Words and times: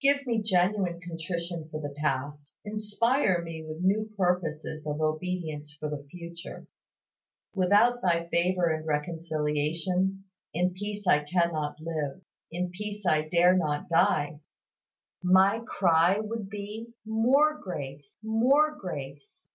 Give 0.00 0.24
me 0.24 0.40
genuine 0.40 1.00
contrition 1.00 1.68
for 1.68 1.80
the 1.80 1.92
past, 2.00 2.54
inspire 2.64 3.42
me 3.42 3.64
with 3.66 3.82
new 3.82 4.08
purposes 4.16 4.86
of 4.86 5.00
obedience 5.00 5.74
for 5.74 5.88
the 5.88 6.04
future. 6.12 6.68
Without 7.56 8.00
Thy 8.00 8.28
favor 8.28 8.66
and 8.68 8.86
reconciliation, 8.86 10.26
in 10.52 10.74
peace 10.74 11.08
I 11.08 11.24
cannot 11.24 11.80
live, 11.80 12.20
in 12.52 12.70
peace 12.70 13.04
I 13.04 13.28
dare 13.28 13.56
not 13.56 13.88
die! 13.88 14.38
My 15.24 15.60
cry 15.66 16.20
would 16.20 16.48
be, 16.48 16.94
"More 17.04 17.58
grace, 17.58 18.16
more 18.22 18.76
grace!" 18.76 19.48